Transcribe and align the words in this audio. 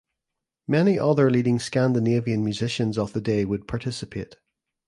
Many 0.67 0.97
other 0.97 1.29
leading 1.29 1.59
Scandinavian 1.59 2.43
musicians 2.43 2.97
of 2.97 3.13
the 3.13 3.21
day 3.21 3.45
would 3.45 3.67
participate. 3.67 4.35